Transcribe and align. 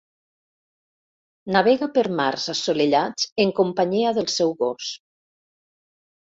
Navega 1.55 1.89
per 1.97 2.03
mars 2.21 2.47
assolellats 2.55 3.27
en 3.45 3.53
companyia 3.61 4.15
del 4.19 4.31
seu 4.37 4.57
gos. 4.65 4.91